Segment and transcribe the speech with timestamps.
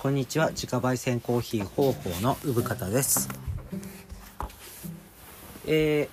[0.00, 0.48] こんにちは。
[0.48, 3.28] 自家焙煎コーヒー方法の産方です。
[5.66, 6.08] え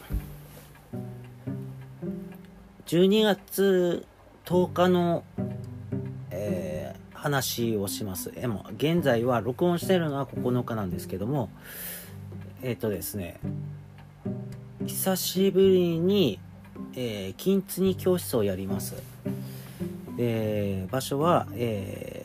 [2.86, 4.06] ー、12月
[4.44, 5.24] 10日の、
[6.32, 8.30] えー、話をします。
[8.34, 11.50] でも現在は録音してるのは9日なんですけども
[12.62, 13.40] えっ、ー、とですね
[14.86, 16.42] 久しぶりに、
[16.94, 19.02] えー、金継ぎ教室をやります。
[20.20, 22.17] え、場所は、えー、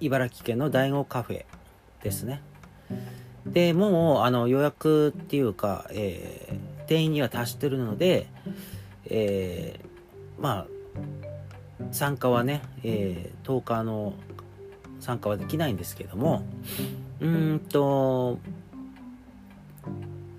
[0.00, 1.44] 茨城県の大悟カフェ
[2.02, 2.42] ですね。
[3.46, 8.26] でもうあの予約っていうか、えー、定員には達してるので、
[9.06, 10.66] えー、まあ
[11.92, 14.14] 参加はね、えー、10日の
[15.00, 16.42] 参加はできないんですけども
[17.20, 18.38] うんと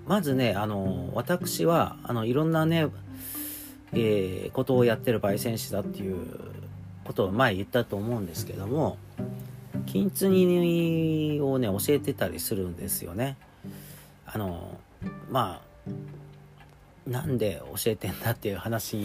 [0.06, 2.88] まずねあの私はあのいろんなね
[3.92, 6.24] えー、ことをやってる焙煎士だっていう
[7.04, 8.98] ことを前言ったと思うんですけども
[9.90, 13.36] 金継ぎをね教えてたりするんですよね。
[14.24, 14.78] あの
[15.28, 19.04] まあなんで教えてんだっていう話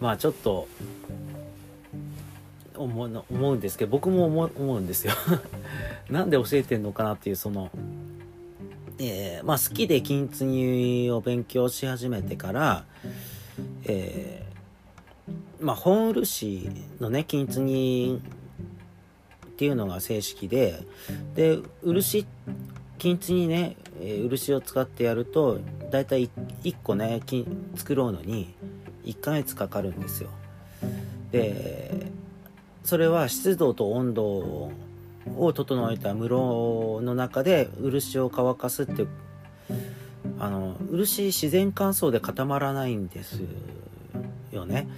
[0.00, 0.66] まあちょっと
[2.76, 5.12] 思うんですけど僕も思思うんですよ。
[6.10, 7.70] なんで教えてんのかなっていうその
[8.98, 12.84] えー、まあ好きで金継ぎを勉強し始めてから、
[13.84, 18.20] えー、まあ本漆のね金継ぎ
[19.60, 20.82] っていうのが正式で
[21.34, 22.26] で漆
[22.96, 25.58] 金継ぎね、漆を使ってやると
[25.90, 26.30] だいたい
[26.64, 27.20] 1個ね
[27.76, 28.54] 作ろうのに
[29.04, 30.30] 1ヶ月かかるんですよ。
[31.30, 32.06] で
[32.84, 34.24] それは湿度と温度
[35.36, 39.06] を整えた室の中で漆を乾かすって
[40.38, 43.42] あの漆自然乾燥で固まらないんです
[44.52, 44.88] よね、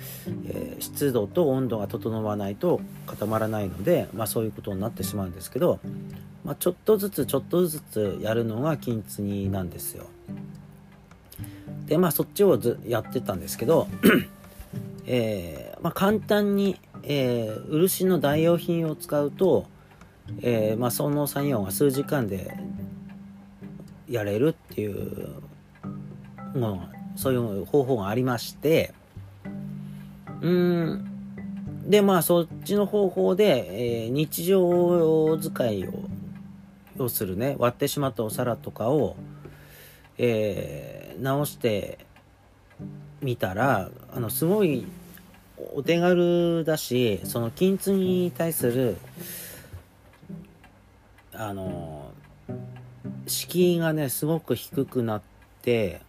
[0.46, 5.80] えー、湿度と温度が整わないと固まらないので、まあ、そういうことになってしまうんですけど、
[6.44, 10.06] まあ、ちょっとずつちょっとずつやるのが金継ぎなんですよ。
[11.86, 13.88] でまあそっちをずやってたんですけど
[15.04, 19.66] えー、まあ、簡単に、えー、漆の代用品を使うと
[20.40, 22.56] え、まあ、その作業が数時間で
[24.08, 25.28] やれるっていう
[26.54, 28.94] ものそういう方法がありまして
[30.42, 31.08] うん。
[31.88, 35.92] でまあそっちの方法で、えー、日常使いを
[36.98, 37.56] 要するね。
[37.58, 39.16] 割ってしまったお皿とかを、
[40.18, 41.98] えー、直して
[43.20, 44.86] みたらあのすごい
[45.74, 48.96] お手軽だしその金継に対する
[51.32, 52.10] あの
[53.26, 55.22] 敷居がねすごく低くなっ
[55.62, 56.00] て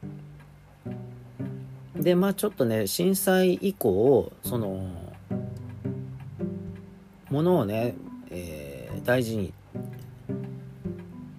[1.95, 4.89] でまあちょっとね震災以降その
[7.29, 7.95] ものをね、
[8.29, 9.53] えー、大事に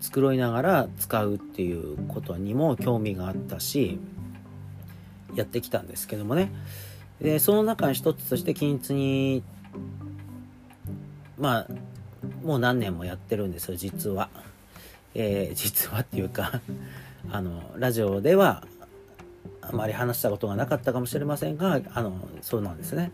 [0.00, 3.98] 繕いながら使うっていうことにも興味があったし
[5.34, 6.53] やってきたんですけどもね
[7.20, 9.43] でその中の一つとして均一に
[11.38, 11.66] まあ
[12.44, 14.28] もう何年もやってるんですよ実は。
[15.16, 16.60] えー、実はっていうか
[17.31, 18.64] あのラジオでは
[19.70, 23.12] あまり話したことがなかったかもしれませんがあのそうなんですね。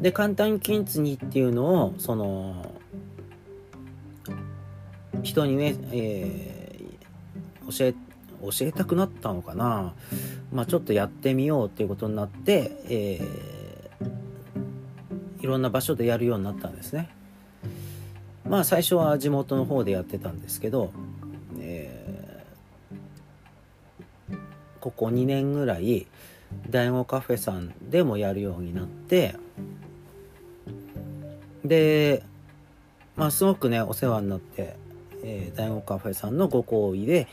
[0.00, 2.74] で簡単金継ぎっていうのをその
[5.22, 7.94] 人にね、えー、教え
[8.42, 9.94] 教えたくなったのかな、
[10.52, 17.10] まあ、ちょっとやってみようっていうことになって、えー、いろんな場所でやるようになったんですね。
[18.48, 20.90] まあ最初は地元の方でやってたんですけど、
[24.80, 26.06] ここ2年ぐらい
[26.68, 29.36] 大悟カフェさんでもやるようになって
[31.64, 32.22] で
[33.16, 34.76] まあすごくねお世話になって、
[35.22, 37.28] えー、大悟カフェさんのご好意で、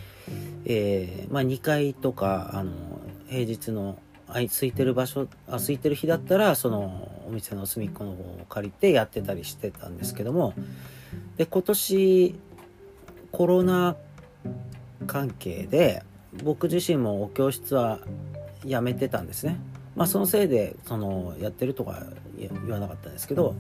[0.66, 2.72] えー、まあ2階とかあの
[3.30, 3.98] 平日の
[4.28, 10.54] 空いてる場所あ空いてる日だったらそのお店の隅っこの方を借りてやってたりしてたんですけども
[11.38, 12.36] で今年
[13.32, 13.96] コロナ
[15.06, 16.04] 関係で
[16.44, 18.00] 僕自身もお教室は
[18.66, 19.60] やめてたんですね。
[19.96, 22.04] まあそのせいでそのやってるとか
[22.38, 23.56] 言わなかったんですけど。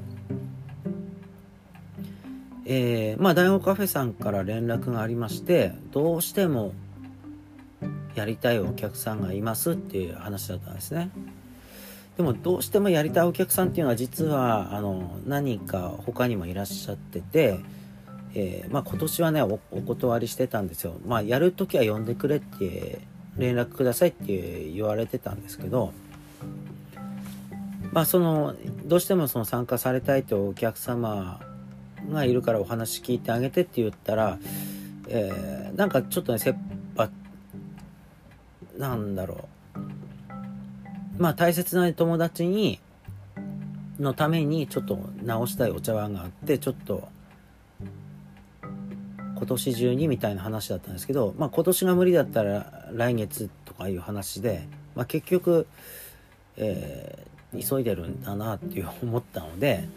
[2.69, 6.73] えー、まあ大学カフェさんから連絡がありましてどうしても
[8.13, 11.09] やりたいお客さんがいますっていう話だったんですね。
[12.17, 17.59] でもどうしてもやりたいお客さんっていうのは実はあの何か他にもいらっしゃってて、
[18.33, 20.95] えー、まあ、今年はねお断りしてたんですよ。
[21.05, 22.99] まあ、やる時は呼んでくれって
[23.37, 25.93] 連絡くださいって言われてたんですけど
[27.91, 31.39] まあそのどうしてもその参加されたいとお客様
[32.11, 34.39] がいるからお話聞いてあげてって言ったら、
[35.07, 36.57] えー、なんかちょっとね切
[36.95, 37.09] 羽
[38.77, 39.47] なんだろ
[41.17, 42.79] うまあ大切な友達に
[43.99, 47.07] のためにちょっと直したいお茶碗があってちょっと
[49.37, 55.67] 今年中にみたいな話だったんですけど、まあ、今年が無理だったら来月とかいう話で、まあ、結局、
[56.57, 59.87] えー、急いでるんだなっていう思ったので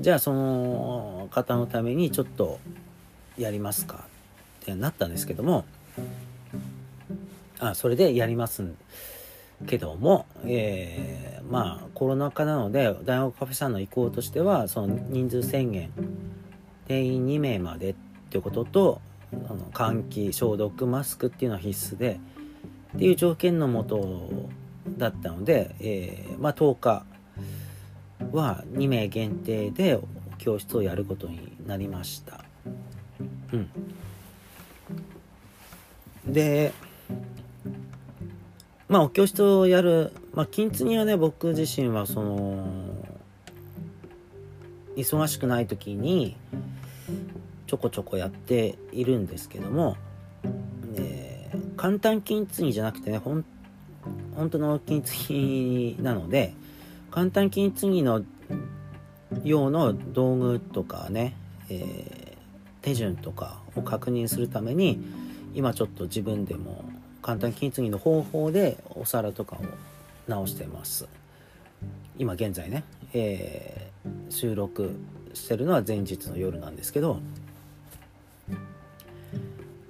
[0.00, 2.60] じゃあその方のためにちょっと
[3.36, 4.04] やりますか
[4.62, 5.64] ってなったんですけども
[7.58, 8.64] あそれでやります
[9.66, 15.90] けども、えー、まあコロナ禍なので大学カフェさんの意向としてはその人数宣言
[16.86, 17.94] 定員2名までっ
[18.34, 19.00] ていうことと
[19.48, 22.18] あの換気消毒マスクっていうのは必須で
[22.96, 24.48] っていう条件のもと
[24.98, 27.04] だったので、えー、まあ、10日
[28.32, 30.00] は2名限定で
[30.38, 32.44] 教室をやることになりました。
[33.52, 33.70] うん、
[36.26, 36.72] で
[38.88, 42.66] まあお教室をやる、まあ、金継ぎはね僕自身はその
[44.96, 46.36] 忙しくない時に
[47.66, 49.96] ちょこちょこやっているんですけども、
[50.96, 53.44] えー、簡単金継ぎじゃなくてねほん
[54.36, 56.54] 本当の金継ぎなので
[57.10, 58.22] 簡単金継ぎの
[59.44, 61.34] 用の道具とかね、
[61.68, 62.36] えー、
[62.82, 65.00] 手順とかを確認するために
[65.54, 66.84] 今ちょっと自分でも
[67.22, 69.60] 簡単金継ぎの方法でお皿とかを
[70.28, 71.06] 直してます。
[72.16, 74.94] 今現在ね、えー、収録
[75.32, 77.20] してるのは前日の夜なんですけど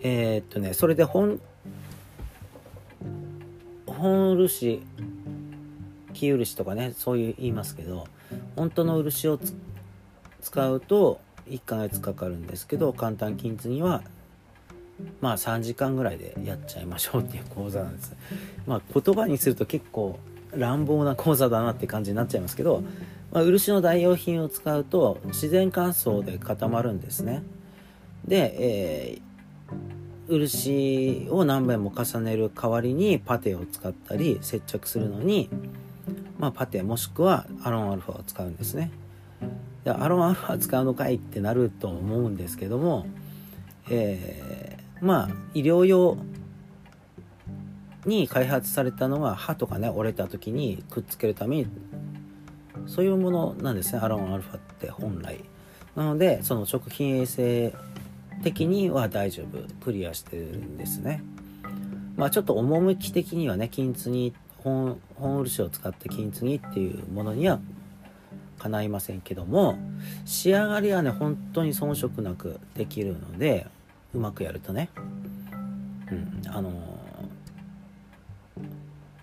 [0.05, 1.41] えー、っとねそれで本
[3.87, 4.83] 本漆
[6.13, 8.07] 木漆とかねそういう言いますけど
[8.55, 9.41] 本当の漆を
[10.43, 14.03] 使うと1ヶ月かかるんですけど簡単金継ぎは
[15.23, 18.15] まあ3時間ぐらいでやっちゃいましょうっていう講座なんです。
[18.67, 20.19] まあ言葉にすると結構
[20.53, 22.85] 乱暴な講座だなって感じになっちゃいますけど、
[23.33, 27.43] まあ、漆の代用品を使うと自然乾燥で固まるんですね。
[28.25, 29.34] で、えー、
[30.29, 35.51] 漆を何遍も重ねる代わりにパテを使ったり接着するのに、
[36.39, 38.91] まあ、パテもしくはアロンアルファを使うんですね。
[39.85, 43.07] でアロンアルファ使うのかいってなると思うんですけども、
[43.91, 46.17] えー、まあ医療用
[48.07, 51.67] に開発されたのは歯とかね折れた時にくっつけるために
[52.87, 55.41] そういうものなんですねアロンアルファって本来。
[55.95, 57.73] なのでその食品衛生
[58.45, 61.25] 的には大丈夫クリアしてるんですね。
[62.17, 67.59] まあちょっと趣的にはね金継ぎ本本漆を使って金継ぎっていうものには
[68.59, 69.79] かないませんけども
[70.27, 73.67] 仕上がりはね本当に遜色なくできるので
[74.15, 74.91] うまくやるとね。
[76.13, 76.71] うんあの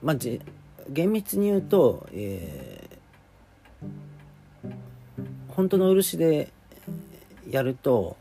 [0.01, 0.41] まあじ
[0.89, 4.73] 厳密に言うと、えー、
[5.49, 6.51] 本当の漆で
[7.49, 8.17] やると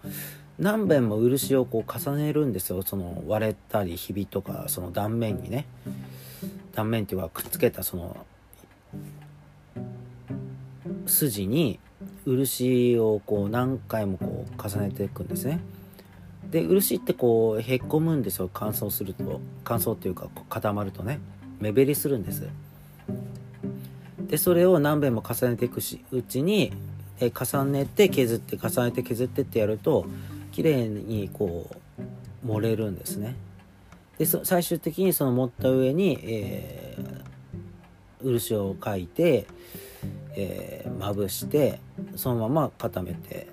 [0.61, 2.83] 何遍も漆をこう重ねるんですよ。
[2.83, 5.65] その割れたりひびとかその断面にね。
[6.75, 8.27] 断面っていうかくっつけたその
[11.07, 11.81] 筋に
[12.27, 15.61] 漆をこう何回もこう重ねていくんですね。
[16.51, 18.51] で漆ってこうへっこむんですよ。
[18.53, 19.41] 乾燥すると。
[19.65, 21.21] 乾燥っていうか固まるとね。
[21.59, 22.47] 目減りするんです。
[24.21, 26.73] でそれを何遍も重ねていくしうちに
[27.19, 30.07] 重ねて削って重ねて削ってってやると
[30.53, 33.37] 綺麗にこう盛れるんですね。
[34.19, 39.47] で最終的にその盛った上に、えー、漆を描いて、
[40.37, 41.81] えー、まぶして
[42.17, 43.49] そのまま固めて、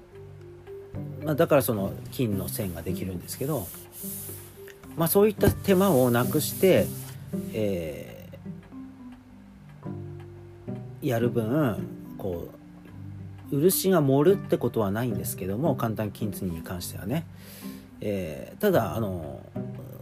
[1.24, 3.66] まあ、だからその金の線ができるんですけど、
[4.98, 6.86] まあ、そういった手間をなくして、
[7.54, 11.88] えー、やる分
[12.18, 12.58] こう
[13.52, 17.26] 漆が盛るってことはないんですけども簡単金継ぎに関してはね、
[18.02, 19.42] えー、ただあの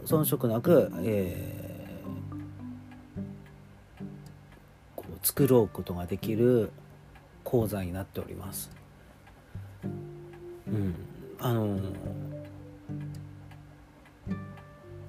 [0.04, 6.70] 遜色なく、えー、こう作ろうことができる
[7.44, 8.70] 講座になっております。
[9.84, 10.94] うん。
[11.38, 11.78] あの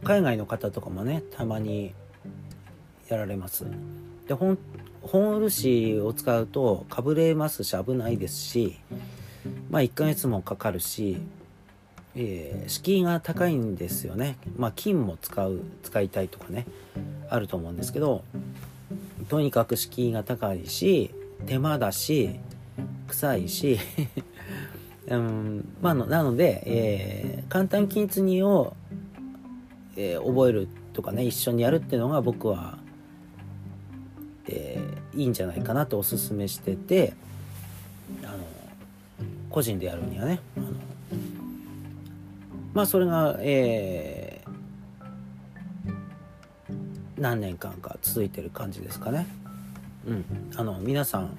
[0.04, 1.94] 海外の方とかもねたまに
[3.08, 3.66] やられます。
[4.28, 4.58] で本
[5.08, 8.78] 本漆を使うとかぶれますし危ないですし
[9.70, 11.18] まあ1ヶ月もかかるし、
[12.16, 14.38] えー、敷居が高いんですよね。
[14.58, 16.66] まあ金も使う使いたいとかね
[17.30, 18.24] あると思うんですけど
[19.30, 21.14] とにかく敷居が高いし
[21.46, 22.40] 手間だし
[23.08, 23.80] 臭いし
[25.08, 28.76] うんまあなので、えー、簡単均一にを、
[29.96, 32.78] えー、覚えるとかね一緒にやるっていうのが僕は、
[35.18, 37.14] いいんじゃないかなとおすすめしてて
[38.24, 38.38] あの
[39.50, 40.68] 個人でやるにはねあの
[42.74, 46.72] まあそれが、えー、
[47.20, 49.26] 何年間か続いてる感じですかね。
[50.06, 51.36] うん、あの皆さん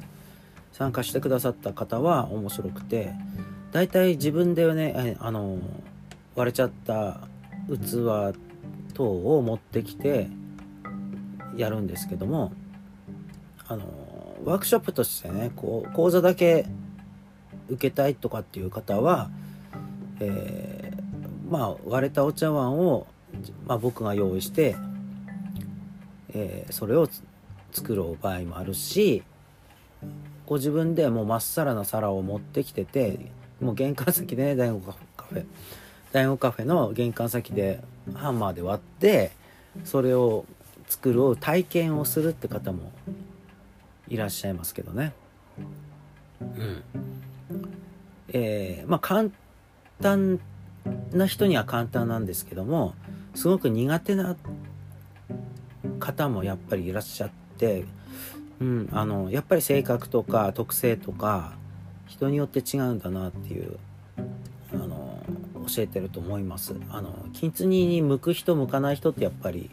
[0.72, 3.14] 参加してくださった方は面白くて
[3.70, 5.58] 大体自分でねあの
[6.34, 7.20] 割れちゃった
[7.68, 8.34] 器
[8.94, 10.28] 等を持ってきて
[11.56, 12.52] やるんですけども
[13.68, 13.84] あの
[14.44, 16.66] ワークショップとしてねこう講座だけ
[17.68, 19.30] 受けたいとかっていう方は、
[20.20, 23.06] えー、まあ割れたお茶碗を、
[23.66, 24.74] まあ、僕が用意して、
[26.34, 27.08] えー、それを
[27.72, 29.22] 作る場合もあるし
[30.46, 33.18] ご自分でもうまっさらな皿を持ってきてて
[33.60, 35.44] もう玄関先でね大悟カフェ
[36.12, 37.80] 大悟カフェの玄関先で
[38.14, 39.32] ハンマーで割って
[39.84, 40.46] それを
[40.88, 42.92] 作る体験をするって方も
[44.08, 45.12] いらっしゃいますけどね。
[46.40, 46.82] うん。
[48.30, 49.30] えー、まあ簡
[50.00, 50.40] 単
[51.12, 52.94] な人には簡単なんですけども
[53.34, 54.36] すごく苦手な
[55.98, 57.84] 方もやっぱりいらっしゃって
[58.60, 61.52] うん、あのやっぱり性格とか特性とか
[62.06, 63.78] 人によって違うんだなっていう
[64.72, 65.22] あの
[65.68, 66.74] 教えてると思います。
[66.90, 69.70] あの金継ぎに向く人向かない人ってやっぱり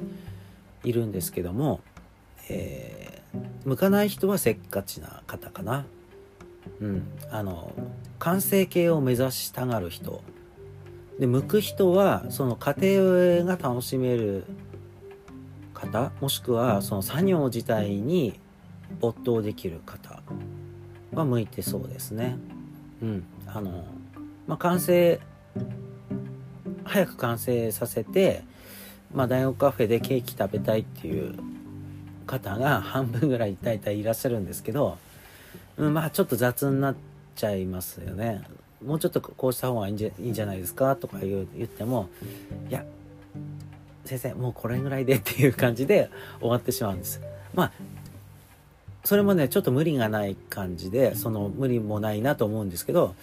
[0.83, 1.79] いるんですけども、
[2.49, 2.94] えー、
[3.65, 5.85] 向かない人はせっかちな方かな
[6.79, 7.71] うんあの
[8.19, 10.23] 完成形を目指したがる人
[11.19, 14.45] で向く人はその過程が楽しめる
[15.73, 18.39] 方もしくはその作業自体に
[18.99, 20.21] 没頭できる方
[21.13, 22.37] は向いてそうですね。
[23.01, 23.23] うん。
[23.47, 23.85] あの、
[24.47, 25.19] まあ、完成、
[26.83, 28.43] 早く完成させて、
[29.13, 31.35] まあ、大学カフェでケーキ食べたいっていう
[32.25, 34.97] 方が半分ぐらい大体いらっしゃるんですけど、
[35.77, 36.95] うん、まあちょっと雑になっ
[37.35, 38.43] ちゃいますよね。
[38.83, 42.09] もうちょっとこうした方がいいんじゃいいんじゃないですかとか言言っても、
[42.69, 42.85] いや、
[44.03, 47.21] 先生、もうこれぐらいでっていう感じで終わってしまうんです。
[47.53, 47.71] まあ、
[49.05, 53.15] それもねちょっと無理がない感じでその無理もないなと思うんですけど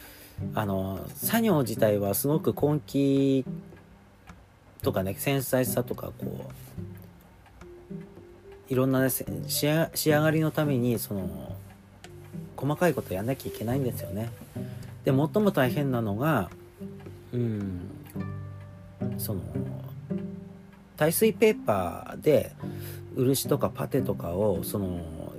[0.54, 3.44] あの作業自体はすごく根気
[4.80, 7.01] とかね繊細さとかこう
[8.69, 11.57] いろんなね仕上がりのためにその
[12.57, 14.31] 細かいことやんなきゃいけないんですよね。
[15.04, 16.50] で最も大変なのが
[17.33, 17.81] うん
[19.19, 19.40] その
[20.97, 22.52] 耐水ペーパーで
[23.16, 25.33] 漆とかパテとかをその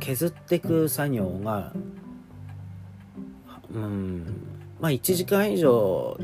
[0.00, 1.72] 削っていく作業が
[3.72, 4.48] うん
[4.80, 6.18] まあ1時間以上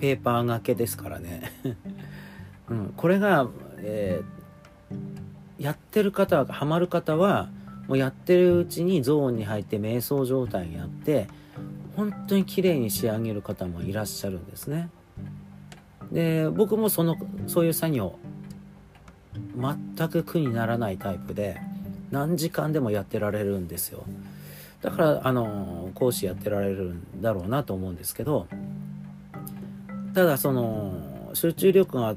[0.00, 1.52] ペーパーがけですからね、
[2.68, 4.41] うん、これが、えー、
[5.62, 7.48] やってる方はハマる方は
[7.86, 11.28] もうやってるうちにゾーンに入って瞑想状態になって
[11.96, 14.88] 本当に綺麗に仕上げる方もいらっしゃるんですね。
[16.10, 17.16] で僕もその
[17.46, 18.18] そういう作業
[19.56, 21.60] 全く苦にならないタイプで
[22.10, 24.04] 何時間でもやってられるんですよ。
[24.82, 28.48] だからあの講師やってられるんだろうなと思うんですけど
[30.12, 32.16] ただその集中力が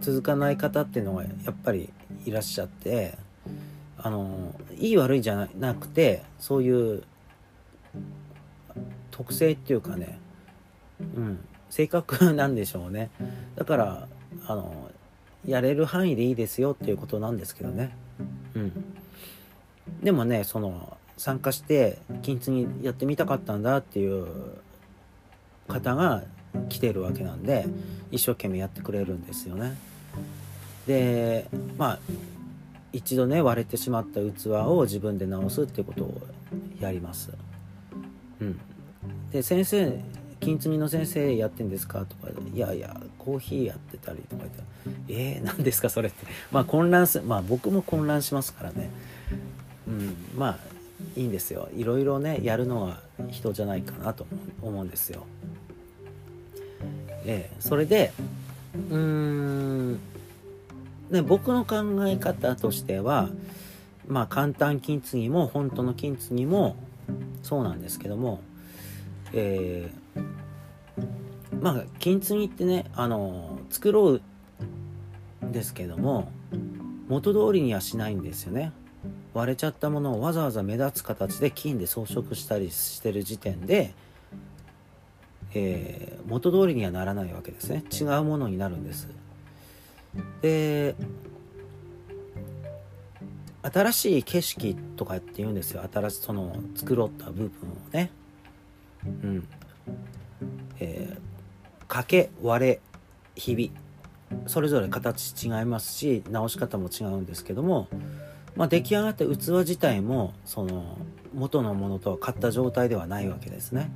[0.00, 1.90] 続かない方っていうのがやっぱり
[2.24, 3.16] いらっしゃって
[3.96, 7.02] あのいい悪いじゃなくてそういう
[9.10, 10.18] 特性っていうかね
[11.00, 13.10] うん性格なんでしょうね。
[13.54, 14.08] だから
[14.46, 14.90] あの
[15.46, 17.96] やれる範囲でいいですよっていうことなんですけどね。
[18.54, 18.72] うん。
[20.02, 24.26] でもねその参加して金継ぎやってみたかったんだっていう
[25.68, 26.24] 方が
[26.68, 27.66] 来てるわけなんで
[28.10, 29.76] 一生懸命やってくれるんですよね。
[30.86, 31.46] で
[31.78, 31.98] まあ
[32.92, 36.20] 一度ね割れてしまった器を自分で直すっていうことを
[36.80, 37.30] やります。
[38.40, 38.58] うん。
[39.30, 40.00] で先生
[40.40, 46.26] 金継ぎの先生やってんですか?」とか「いやいやコーヒーやってたり」とか言って「えー、何ですかそれ」って。
[46.50, 48.90] まあ混乱すまあ僕も混乱しますからね。
[49.86, 50.58] うんまあ
[51.16, 51.68] いいんですよ。
[51.74, 54.26] いろいろねやるのは人じゃないかなと
[54.62, 55.26] 思うんですよ。
[57.30, 58.12] ええー、それで
[58.74, 59.92] うーん
[61.10, 61.76] ね僕の考
[62.08, 63.28] え方としては
[64.08, 66.74] まあ簡単金継ぎも本当の金継ぎも
[67.44, 68.40] そうなんですけども
[69.32, 74.20] えー、まあ金継ぎってねあの作ろ
[75.40, 76.32] うんですけども
[77.08, 78.72] 元通りにはしないんですよね。
[79.32, 83.94] 割れちゃったものをわざわざ目立つ形で金で装飾したりしてる時点で、
[85.54, 87.84] えー、元通りにはならないわけですね。
[87.92, 89.08] 違うものになるんです。
[90.42, 90.94] で
[93.62, 95.82] 新しい景色とかって言うんですよ。
[95.92, 97.50] 新しいその繕った部分を
[97.92, 98.10] ね。
[99.04, 99.48] うん。
[100.78, 102.80] えー、かけ割れ
[103.34, 103.70] ひび
[104.46, 107.88] それぞれ形違いますし直し方も違うんですけども、
[108.56, 109.28] まあ、出来上がった器
[109.58, 110.96] 自体もその
[111.34, 113.90] 元のものとは買った状態ではないわけですね。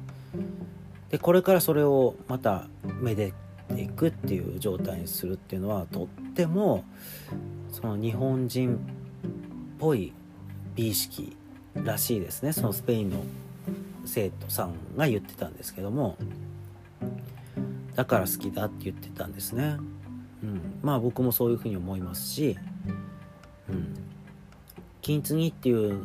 [1.15, 2.67] でこれからそれをまた
[3.01, 3.33] めで
[3.73, 6.83] ていくっていう状態にするっていうのはとっても
[7.71, 8.79] その日本人っ
[9.79, 10.13] ぽい
[10.75, 11.37] 美意識
[11.77, 12.53] らしいですね。
[12.53, 13.23] そのスペインの
[14.05, 16.17] 生徒さんが言ってたんですけども。
[17.95, 19.77] だから好きだって言ってたんですね。
[20.43, 22.59] うん、まあ僕もそういうふうに思いますし、
[23.69, 23.95] うん、
[25.01, 25.97] 金継ぎっていう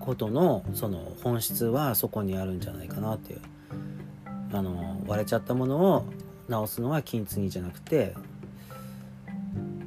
[0.00, 3.40] ことのその本質はそこにあるんじゃないかなっていう。
[4.52, 6.06] あの割れちゃったものを
[6.48, 8.14] 直すのは金継ぎじゃなくて、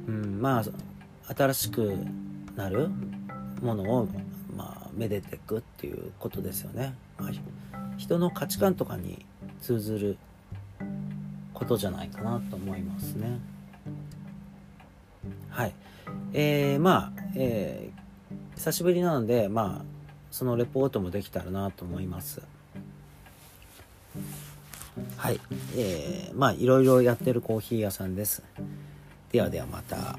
[0.08, 1.96] うん、まあ新しく
[2.56, 2.90] なる
[3.62, 4.08] ものを、
[4.56, 7.30] まあ、めでていくっていうことですよね、まあ、
[7.96, 9.24] 人の価値観とかに
[9.60, 10.18] 通ずる
[11.54, 13.38] ことじゃないかなと思いますね。
[15.48, 15.74] はい。
[16.32, 19.84] えー、まあ、えー、久しぶりなので、まあ、
[20.30, 22.42] そのレポートもできたらなと思います。
[25.24, 25.40] はい。
[25.74, 28.42] えー、まあ、いろいろやってるコーヒー屋さんです。
[29.32, 30.18] ではではまた。